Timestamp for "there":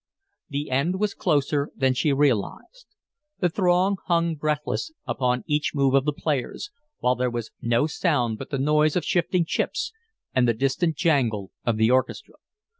7.13-7.29